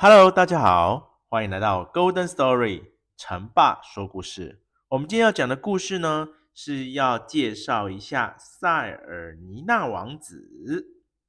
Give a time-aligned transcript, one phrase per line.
[0.00, 2.82] Hello，大家好，欢迎来到 Golden Story
[3.16, 4.62] 成爸说故事。
[4.88, 10.48] 我们今天要讲的故事呢，是要介绍一下塞尔尼纳王子。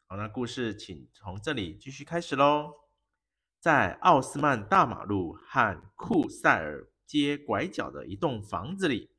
[0.07, 2.82] 好，那故事请从这里继续开始喽。
[3.63, 9.09] 在奥斯曼大马路和库塞尔街拐角的一栋房子里，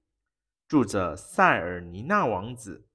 [0.68, 2.86] 住着塞尔尼纳王子，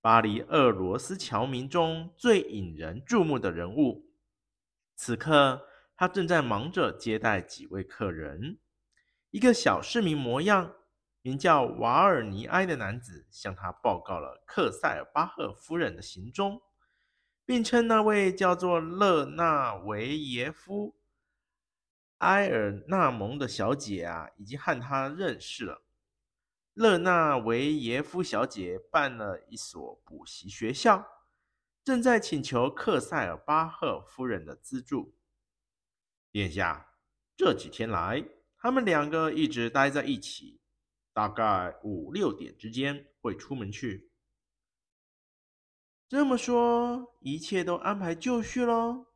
[0.00, 4.06] 巴黎俄罗斯侨民中最引人注目的人物。
[4.96, 8.58] 此刻，他正在忙着接待几位客人。
[9.32, 10.72] 一个小市民模样、
[11.20, 16.58] 名叫瓦尔尼埃的男子向他报告了克塞尔巴赫夫人的行踪，
[17.50, 20.94] 并称那位叫做勒纳维耶夫
[22.18, 25.82] 埃尔纳蒙的小姐啊，已经和他认识了。
[26.74, 31.04] 勒纳维耶夫小姐办了一所补习学校，
[31.82, 35.16] 正在请求克塞尔巴赫夫人的资助。
[36.30, 36.94] 殿下，
[37.36, 38.24] 这几天来，
[38.56, 40.60] 他们两个一直待在一起，
[41.12, 44.09] 大概五六点之间会出门去。
[46.10, 49.06] 这么说，一切都安排就绪喽？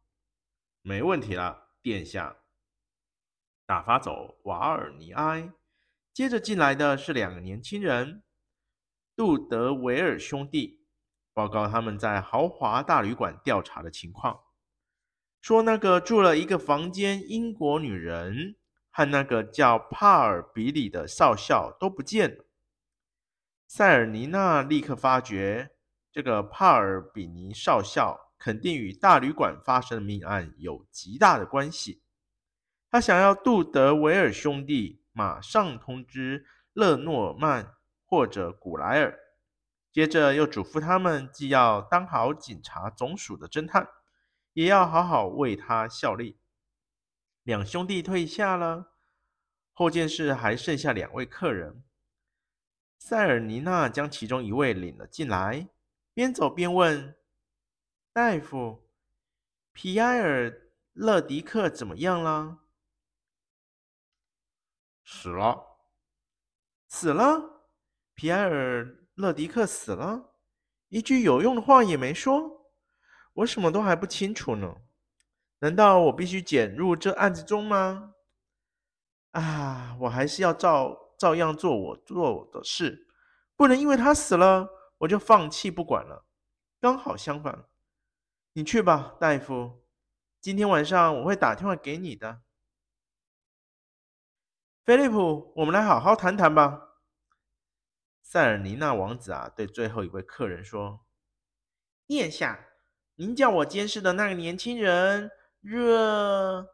[0.80, 2.36] 没问题了，殿下。
[3.66, 5.50] 打发走瓦尔尼埃，
[6.12, 8.22] 接着进来的是两个年轻人，
[9.16, 10.86] 杜德维尔兄弟，
[11.32, 14.44] 报告他们在豪华大旅馆调查的情况。
[15.40, 18.54] 说那个住了一个房间英国女人
[18.92, 22.44] 和那个叫帕尔比里的少校都不见。
[23.66, 25.73] 塞尔尼娜立刻发觉，
[26.14, 32.04] 这个帕尔比尼少校肯定与大旅馆发生的命案有极大的关系。
[32.88, 37.74] 他想要杜德维尔兄弟马上通知勒诺曼
[38.04, 39.18] 或者古莱尔，
[39.90, 43.88] 接着又嘱咐他们既要当好警察总署的侦探。
[44.52, 46.38] 也要好好为他效力。
[47.42, 48.92] 两兄弟退下了，
[49.72, 51.82] 后见室还剩下两位客人。
[52.96, 55.70] 塞尔尼娜将其中一位领了进来，
[56.14, 57.16] 边走边问
[58.14, 58.88] ：“大夫，
[59.72, 60.48] 皮埃尔·
[60.92, 62.60] 勒迪克怎么样了
[65.04, 65.80] ？”“死了。
[66.88, 67.66] ”“死了？
[68.14, 70.34] 皮埃尔·勒迪克死了？
[70.88, 72.70] 一句有用的话也没说。”
[73.34, 74.76] 我什么都还不清楚呢，
[75.58, 78.14] 难道我必须卷入这案子中吗？
[79.32, 83.08] 啊，我还是要照照样做我做我的事，
[83.56, 84.68] 不能因为他死了
[85.04, 86.26] 我就放弃不管了。
[86.80, 87.66] 刚好相反，
[88.52, 89.84] 你去吧，大夫，
[90.40, 92.42] 今天晚上我会打电话给你的。
[94.84, 96.90] 菲利普，我们来好好谈谈吧。
[98.22, 101.06] 塞尔尼纳王子啊，对最后一位客人说
[102.06, 102.68] ：“殿下。”
[103.16, 106.68] 您叫我监视的那个年轻人热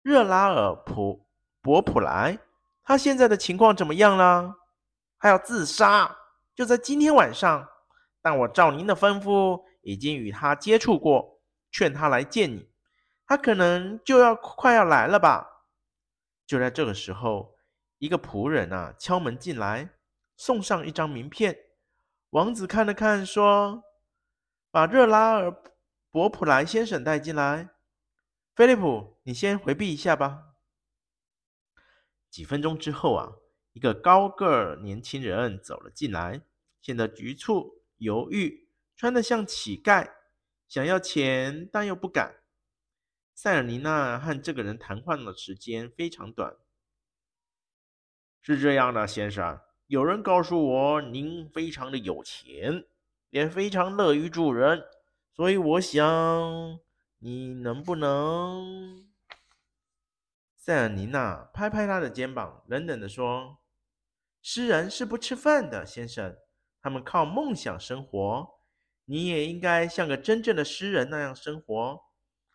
[0.00, 1.28] 热拉尔普
[1.60, 2.38] 博普莱，
[2.82, 4.56] 他现在的情况怎么样了？
[5.18, 6.16] 他要自杀，
[6.54, 7.68] 就在今天晚上。
[8.22, 11.40] 但我照您的吩咐，已经与他接触过，
[11.70, 12.70] 劝他来见你。
[13.26, 15.64] 他可能就要快要来了吧？
[16.46, 17.56] 就在这个时候，
[17.98, 19.90] 一个仆人啊敲门进来，
[20.36, 21.56] 送上一张名片。
[22.30, 23.84] 王子看了看，说。
[24.72, 25.48] 把热拉尔·
[26.12, 27.70] 博普莱先生带进来。
[28.54, 30.54] 菲利普，你先回避一下吧。
[32.30, 33.32] 几分钟之后啊，
[33.72, 36.42] 一个高个儿年轻人走了进来，
[36.80, 40.10] 显得局促、犹豫，穿得像乞丐，
[40.68, 42.36] 想要钱但又不敢。
[43.34, 46.56] 塞尔尼娜和这个人谈话的时间非常短。
[48.40, 52.86] 是这样的，先生，有人告诉我您非常的有钱。
[53.30, 54.82] 也非常乐于助人，
[55.32, 56.80] 所以我想，
[57.20, 59.09] 你能不能？
[60.70, 63.58] 塞尔尼娜拍拍他的肩膀，冷冷地说
[64.40, 66.36] ：“诗人是不吃饭的，先生，
[66.80, 68.48] 他们靠梦想生活。
[69.06, 72.00] 你也应该像个真正的诗人那样生活。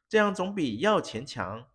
[0.07, 1.67] 这样总比要钱强。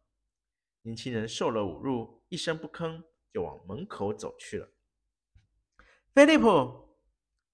[0.81, 4.73] 年轻人受了侮辱，一声不吭，就往门口走去了。
[6.15, 6.97] 菲利普、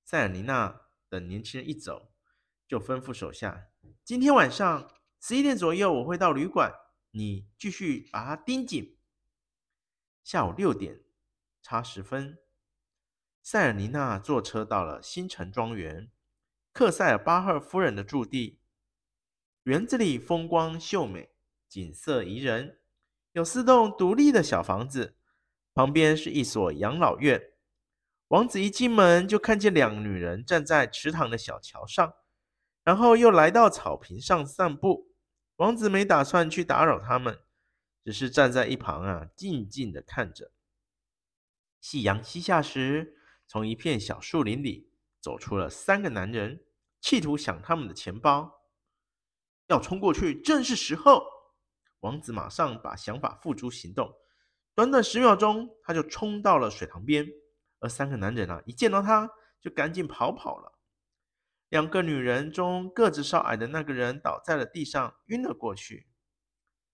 [0.05, 2.13] 塞尔尼娜等年轻人一走，
[2.69, 3.67] 就吩咐手下：
[4.05, 4.89] 今天晚上
[5.21, 6.73] 十一点左右，我会到旅馆，
[7.17, 8.99] 你继续把他盯紧。
[10.23, 11.01] 下午六点
[11.63, 12.37] 差十分，
[13.43, 16.11] 塞尔尼娜坐车到了新城庄园，
[16.75, 18.61] 克塞尔巴赫夫人的驻地。
[19.63, 21.31] 园子里风光秀美，
[21.67, 22.81] 景色宜人。
[23.33, 25.17] 有四栋独立的小房子，
[25.73, 27.55] 旁边是一所养老院。
[28.29, 32.15] 王子一进门就看见两个女人站在池塘的小桥上，
[32.85, 35.06] 然后又来到草坪上散步。
[35.57, 37.41] 王子没打算去打扰他们，
[38.05, 40.53] 只是站在一旁啊，静静的看着。
[41.81, 43.17] 夕阳西下时，
[43.47, 46.63] 从一片小树林里走出了三个男人，
[47.01, 48.65] 企图抢他们的钱包。
[49.69, 51.25] 要冲过去，正是时候。
[52.01, 54.15] 王子马上把想法付诸行动，
[54.75, 57.27] 短短十秒钟，他就冲到了水塘边。
[57.79, 59.31] 而三个男人啊，一见到他
[59.61, 60.76] 就赶紧跑跑了。
[61.69, 66.07] 两个女人中个子稍矮的那个人倒在了地上，晕了过去。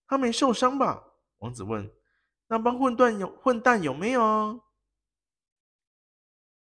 [0.07, 1.03] 他没受伤吧？
[1.37, 1.91] 王子问。
[2.47, 4.63] 那帮混蛋有混蛋有没有？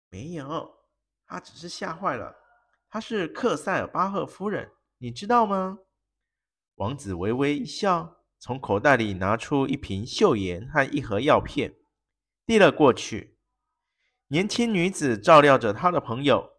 [0.09, 0.79] 没有，
[1.25, 2.35] 他只是吓坏了。
[2.89, 5.79] 他是克塞尔巴赫夫人，你知道吗？
[6.75, 8.15] 王子微微一笑。
[8.39, 11.75] 从口袋里拿出一瓶溴盐和一盒药片，
[12.45, 13.39] 递了过去。
[14.27, 16.56] 年轻女子照料着她的朋友。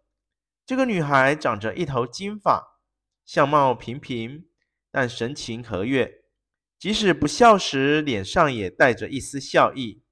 [0.69, 2.79] 这个女孩长着一头金发，
[3.25, 4.47] 相貌平平，
[4.91, 6.25] 但神情和悦。
[6.77, 10.03] 即使不笑时，脸上也带着一丝笑意。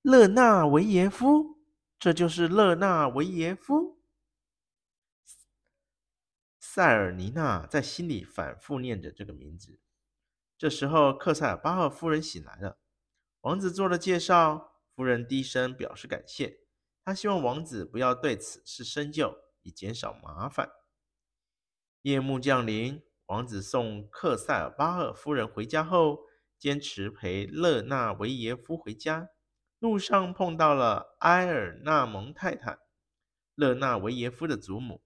[0.00, 1.60] 勒纳维耶夫，
[1.98, 4.00] 这就是勒纳维耶夫。
[6.58, 9.78] 塞尔尼娜在心里反复念着这个名字。
[10.56, 12.78] 这时候，克塞尔巴赫夫人醒来了。
[13.42, 16.67] 王子做了介绍，夫人低声表示感谢。
[17.08, 20.68] 他希望王子不要对此事深究，以减少麻烦。
[22.02, 26.18] 夜幕降临，王子送克塞尔巴赫夫人回家后，
[26.58, 29.30] 坚持陪勒纳维耶夫回家。
[29.78, 32.78] 路上碰到了埃尔纳蒙太太，
[33.54, 35.02] 勒纳维耶夫的祖母。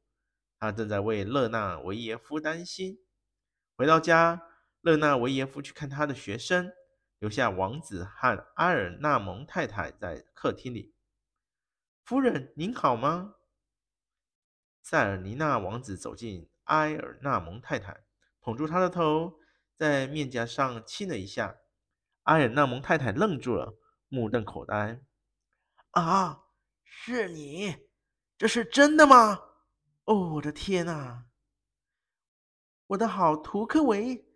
[0.58, 2.98] 他正在为勒纳维耶夫担心。
[3.76, 4.42] 回到家，
[4.80, 6.72] 勒纳维耶夫去看他的学生，
[7.20, 10.91] 留下王子和埃尔纳蒙太太在客厅里。
[12.04, 13.36] 夫人，您好吗？
[14.82, 18.04] 塞尔尼娜王子走进埃尔纳蒙太太，
[18.40, 19.38] 捧住她的头，
[19.76, 21.58] 在面颊上亲了一下。
[22.24, 23.78] 埃尔纳蒙太太愣住了，
[24.08, 25.00] 目瞪口呆。
[25.92, 26.42] 啊，
[26.82, 27.76] 是你？
[28.36, 29.40] 这是真的吗？
[30.04, 31.26] 哦，我的天哪！
[32.88, 34.26] 我的好图克维，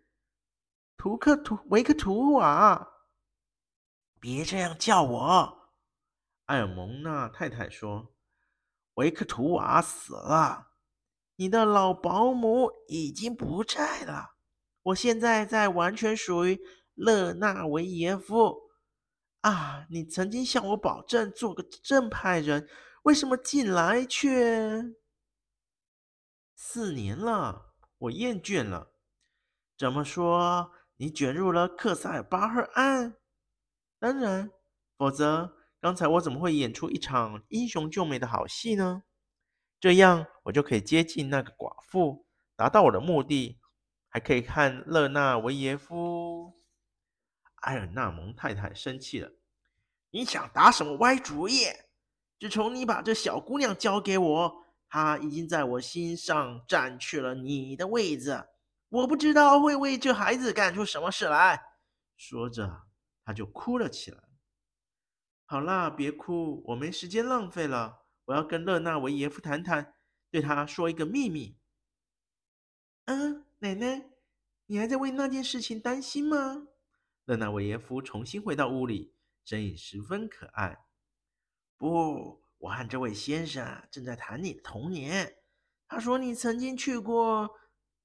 [0.95, 2.87] 图克图维克图瓦，
[4.21, 5.56] 别这样叫我。
[6.47, 8.13] 埃尔蒙娜太太说
[8.95, 10.71] ：“维克图瓦死了，
[11.35, 14.35] 你的老保姆已经不在了。
[14.83, 16.59] 我现在在完全属于
[16.93, 18.71] 勒纳维耶夫。
[19.41, 22.67] 啊，你曾经向我保证做个正派人，
[23.03, 24.95] 为什么近来却……”
[26.55, 28.93] 四年了，我厌倦了。
[29.77, 30.71] 怎么说？
[30.95, 33.17] 你卷入了克塞尔巴赫案？
[33.99, 34.49] 当然，
[34.97, 39.03] 否则刚才我怎么会演出一场英雄救美的好戏呢？
[39.79, 43.59] 这样我就可以接近那个寡妇，达到我的目的，
[44.09, 46.59] 还可以看勒纳维耶夫。
[47.61, 49.31] 埃尔纳蒙太太生气了
[50.11, 51.65] ：“你想打什么歪主意？
[52.39, 58.47] 自从你把这小姑娘交给我。”她已经在我心上占据了你的位子，
[58.87, 61.61] 我不知道会为这孩子干出什么事来。
[62.15, 62.83] 说着，
[63.25, 64.23] 他就哭了起来。
[65.49, 69.95] 好啦，别哭，我没时间浪费了，我要跟勒纳维耶夫谈谈，
[70.29, 71.57] 对他说一个秘密。
[73.05, 74.09] 嗯，奶奶，
[74.65, 76.67] 你还在为那件事情担心吗？
[77.23, 80.85] 勒纳维耶夫重新回到屋里，声音十分可爱。
[81.77, 82.45] 不。
[82.59, 85.37] 我和这位先生正在谈你的童年。
[85.87, 87.47] 他说你曾经去过，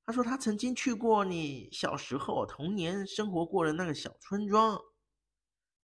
[0.04, 4.78] 他说他曾经去过你小时候童年生活过的那个小村庄。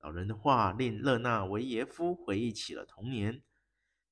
[0.08, 3.44] 老人的话令勒纳维耶夫回忆起了童年。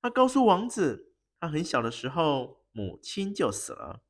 [0.01, 4.01] 他告诉王子，他很小的时候母亲就死了，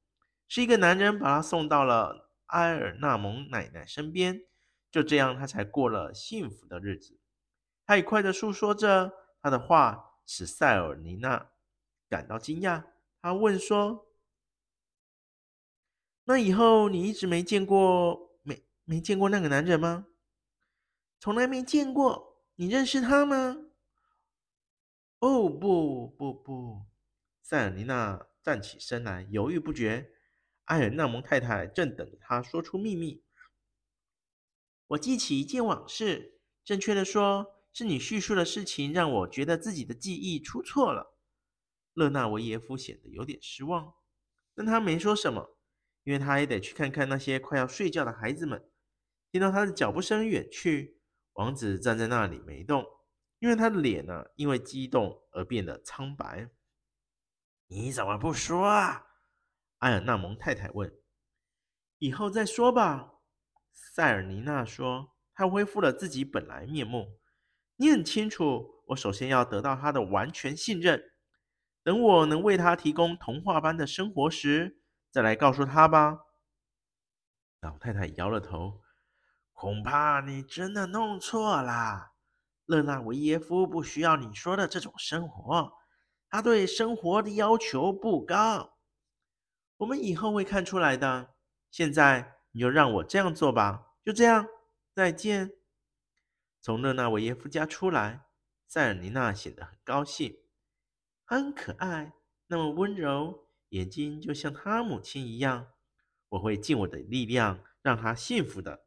[0.48, 4.42] 是一个男人把他送到了埃尔纳蒙奶奶身边，
[4.90, 7.20] 就这样他才过了幸福的日子。
[7.86, 10.14] 他愉快地诉说着他的话。
[10.28, 11.52] 使塞尔尼娜
[12.10, 12.86] 感到惊讶，
[13.22, 14.08] 他问说
[16.26, 20.08] ：“那以后你一直没见过没没见过那个男人吗？
[21.26, 22.44] 从来没见过。
[22.54, 23.58] 你认识他吗？
[25.18, 26.86] 哦，不不不！
[27.42, 30.12] 塞尔尼娜站起身来，犹豫不决。
[30.66, 33.24] 埃尔纳蒙太太正等着她说出秘密。
[34.86, 41.18] 我记起一件往事，正确的说，是你叙述的事情让我觉得自己的记忆出错了。
[41.96, 43.96] 勒纳维耶夫显得有点失望，
[44.54, 45.58] 但他没说什么。
[46.04, 48.70] 因为他也得去看看那些快要睡觉的孩子们。
[49.32, 51.00] 听到他的脚步声远去，
[51.36, 52.86] 王子站在那里没动，
[53.40, 56.50] 因为他的脸呢，因为激动而变得苍白。
[57.68, 59.06] 你怎么不说啊？
[59.80, 60.94] 埃尔纳蒙太太问。
[62.00, 63.14] 以后再说吧。
[63.72, 65.16] 塞尔尼娜说。
[65.38, 67.20] 她恢复了自己本来面目。
[67.76, 71.12] 你很清楚，我首先要得到他的完全信任。
[71.84, 74.80] 等我能为他提供童话般的生活时。
[75.12, 76.22] 再来告诉他吧。
[77.60, 78.82] 老太太摇了头，
[79.56, 82.12] 恐怕你真的弄错了。
[82.66, 85.72] 勒纳维耶夫不需要你说的这种生活，
[86.30, 88.78] 他对生活的要求不高。
[89.78, 91.36] 我们以后会看出来的。
[91.72, 93.94] 现在你就让我这样做吧。
[94.04, 94.46] 就这样，
[94.94, 95.52] 再见。
[96.62, 98.26] 从勒纳维耶夫家出来，
[98.68, 100.38] 塞尔尼娜显得很高兴，
[101.24, 102.14] 很可爱，
[102.48, 103.48] 那么温柔。
[103.70, 105.68] 眼睛就像他母亲一样，
[106.30, 108.85] 我会尽我的力量让他幸福的。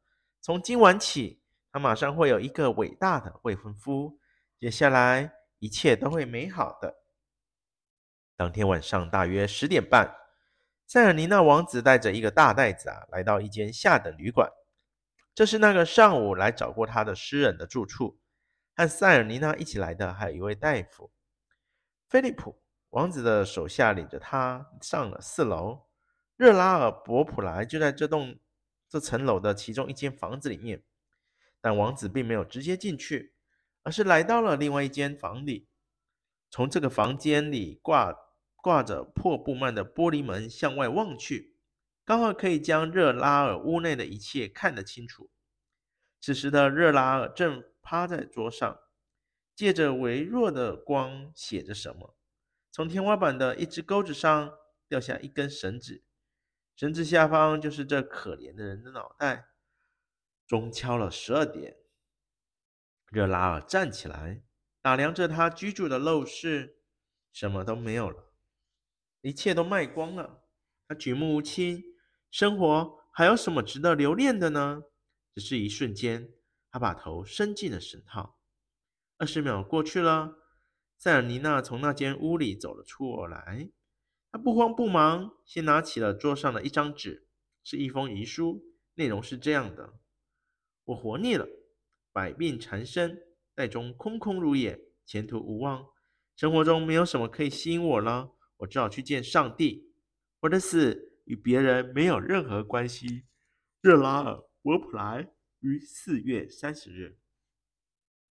[0.49, 4.19] 从今晚起，他马上会有一个伟大的未婚夫，
[4.59, 7.02] 接下来一切都会美好的。
[8.35, 10.17] 当天晚上大约十点半，
[10.87, 14.50] 塞尔尼娜王子带着一个大袋子啊，来到一间下等旅馆。
[15.35, 18.19] 这是那个上午来找过他的诗人的住处。
[18.75, 21.12] 和塞尔尼娜一起来的还有一位大夫，
[22.09, 22.59] 菲利普。
[22.88, 25.83] 王子的手下领着他上了四楼，
[26.37, 28.38] 热拉尔博普莱就在这栋
[28.88, 30.83] 这层楼的其中一间房子里面，
[31.61, 33.35] 但王子并没有直接进去，
[33.83, 35.68] 而是来到了另外一间房里。
[36.50, 38.16] 从这个房间里挂
[38.57, 41.57] 挂着破布幔的玻璃门向外望去，
[42.04, 45.30] 刚好可以将热拉尔屋内的一切看得清楚。
[46.21, 48.80] 此时的热拉尔正趴在桌上，
[49.54, 52.16] 借着微弱的光写着什么。
[52.73, 54.54] 从天花板的一只钩子上
[54.88, 56.02] 掉下一根绳子，
[56.78, 59.49] 绳子下方就是这可怜的人的脑袋。
[60.47, 61.76] 钟敲了十二点，
[63.11, 64.44] 热拉尔站起来，
[64.80, 66.78] 打量着他居住的陋室，
[67.32, 68.32] 什么都没有了，
[69.23, 70.44] 一切都卖光了。
[70.87, 71.82] 他举目无亲，
[72.30, 74.85] 生活还有什么值得留恋的呢？
[75.35, 76.32] 只是一瞬间，
[76.70, 78.38] 他把头伸进了绳套。
[79.16, 80.37] 二十秒过去了。
[80.97, 83.68] 塞尔尼娜从那间屋里走了出来，
[84.30, 87.26] 他不慌不忙，先拿起了桌上的一张纸，
[87.64, 88.62] 是一封遗书，
[88.94, 90.00] 内容是这样的
[90.85, 91.47] ：“我活腻了，
[92.12, 93.23] 百病缠身，
[93.54, 95.87] 袋中空空如也，前途无望，
[96.37, 99.92] 生活中没有什么可以吸引我了，我只好去见上帝。
[100.40, 103.25] 我的死与别人没有任何关系。”
[103.80, 104.32] 热拉尔·
[104.62, 105.30] 伯普莱
[105.61, 107.18] 于四月三十日。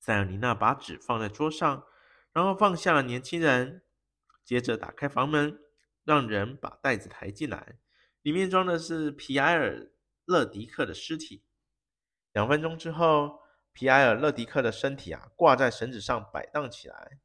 [0.00, 1.84] 塞尔尼娜把纸放在桌上。
[2.32, 3.84] 然后放下了年轻人，
[4.44, 5.56] 接着打开房门，
[6.04, 7.78] 让人把袋子抬进来，
[8.22, 9.76] 里面装的是皮埃尔·
[10.24, 11.44] 勒迪克的尸体。
[12.32, 13.40] 两分钟之后，
[13.72, 17.18] 皮埃尔·勒迪克的身体啊挂在绳子上摆荡起来。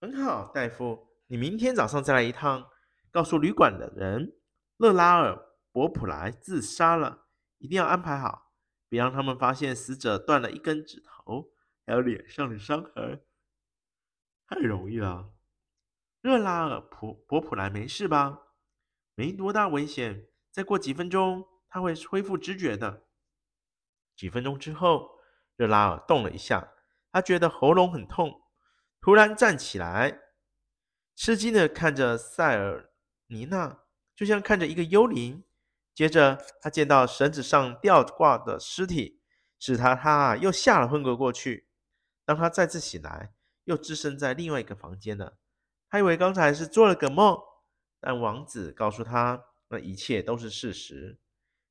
[0.00, 2.68] 很好，大夫，你明天早上再来一趟，
[3.10, 4.38] 告诉旅馆的人，
[4.76, 5.32] 勒拉尔·
[5.72, 7.26] 博普莱自杀了，
[7.58, 8.52] 一定要安排好，
[8.88, 11.52] 别让他们发现死者断了一根指头，
[11.86, 13.24] 还有脸上的伤痕。
[14.46, 15.32] 太容易了，
[16.28, 18.40] 热拉尔普博普莱没事吧？
[19.14, 23.06] 没多大危险，再过几分钟他会恢复知觉的。
[24.14, 25.20] 几分钟之后，
[25.56, 26.74] 热拉尔动了一下，
[27.10, 28.42] 他觉得喉咙很痛，
[29.00, 30.20] 突然站起来，
[31.16, 32.90] 吃惊的看着塞尔
[33.28, 35.42] 尼娜，就像看着一个幽灵。
[35.94, 39.22] 接着，他见到绳子上吊挂的尸体，
[39.58, 41.70] 使他他又吓了昏过过去。
[42.26, 43.32] 当他再次醒来，
[43.64, 45.38] 又置身在另外一个房间了。
[45.90, 47.38] 他以为刚才是做了个梦，
[48.00, 51.18] 但王子告诉他，那一切都是事实。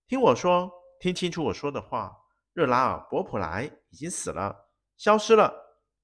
[0.08, 2.18] 听我说，听清楚我说的话。
[2.54, 5.54] 热拉尔·伯普莱已经死了，消失了。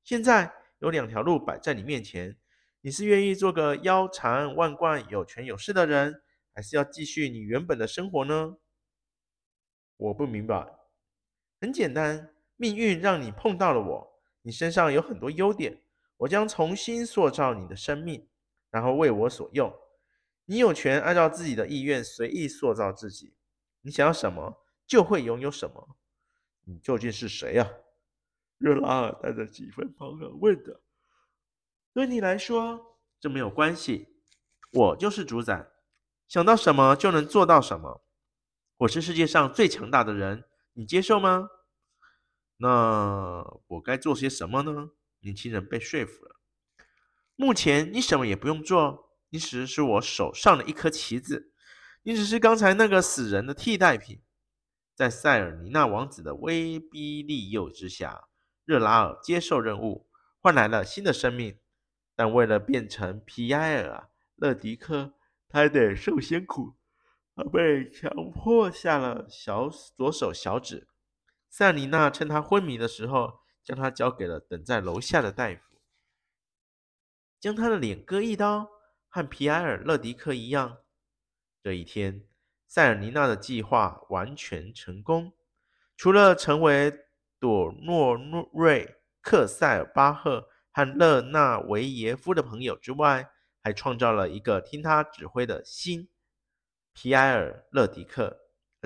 [0.03, 2.37] 现在有两条路摆在你面前，
[2.81, 6.21] 你是愿意做个腰缠万贯、有权有势的人，
[6.53, 8.57] 还是要继续你原本的生活呢？
[9.97, 10.75] 我不明白。
[11.59, 15.82] 很简单，命运让你碰到了我，你身上有很多优点。
[16.23, 18.27] 我将重新塑造你的生命，
[18.69, 19.73] 然后为我所用。
[20.45, 23.33] 你有权按照自己的意愿随意塑造自己，
[23.81, 25.97] 你想要什么就会拥有什么。
[26.65, 27.69] 你究竟是谁呀？
[28.57, 30.73] 热拉尔带着几分茫然问道。
[31.93, 34.07] 对你来说，这没有关系。
[34.71, 35.71] 我就是主宰，
[36.27, 38.01] 想到什么就能做到什么。
[38.77, 41.49] 我是世界上最强大的人，你接受吗？
[42.57, 44.91] 那我该做些什么呢？
[45.23, 46.35] 年轻人被说服了。
[47.35, 51.51] 目前你什么也不用做，你只是我手上的一颗棋子，
[52.03, 54.21] 你只是刚才那个死人的替代品。
[54.93, 58.27] 在塞尔尼娜王子的威逼利诱之下，
[58.63, 60.07] 热拉尔接受任务，
[60.39, 61.57] 换来了新的生命。
[62.15, 63.97] 但为了变成皮埃尔·
[64.35, 65.13] 勒迪克，
[65.49, 66.75] 他得受些苦。
[67.35, 70.87] 他被强迫下了小左手小指。
[71.49, 75.79] 塞尔尼娜趁他昏迷的时候，将他交给了等在楼下的大夫，
[77.39, 78.69] 将他的脸割一刀，
[79.09, 80.79] 和皮埃尔·勒迪克一样。
[81.61, 82.27] 这一天。
[82.65, 85.31] 塞尔尼娜的计划完全成功，
[85.95, 86.91] 除了成为
[87.39, 93.29] 朵诺诺瑞克塞尔巴赫和勒纳维耶夫的朋友之外，
[93.61, 96.09] 还创造了一个听他指挥的新
[96.93, 98.39] 皮埃尔·勒迪克。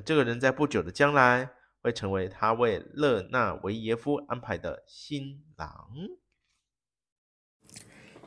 [0.04, 1.50] 这个人在不久的将来
[1.88, 5.88] 会成为他为勒纳维耶夫安排的新郎。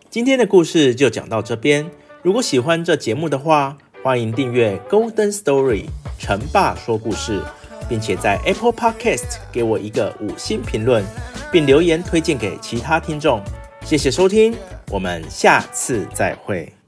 [0.08, 1.90] 今天的故事就讲到这边。
[2.22, 5.84] 如果喜欢这节目的话，欢迎订阅《Golden Story》
[6.18, 7.42] 成爸说故事，
[7.86, 11.04] 并且在 Apple Podcast 给我一个五星评论，
[11.52, 13.44] 并留言推荐给其他听众。
[13.82, 14.56] 谢谢收听，
[14.90, 16.79] 我们下次再会。